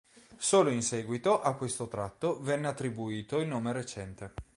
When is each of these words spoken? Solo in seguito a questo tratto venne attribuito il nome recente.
Solo 0.39 0.71
in 0.71 0.81
seguito 0.81 1.39
a 1.43 1.53
questo 1.53 1.87
tratto 1.87 2.39
venne 2.41 2.65
attribuito 2.67 3.37
il 3.37 3.47
nome 3.47 3.71
recente. 3.71 4.33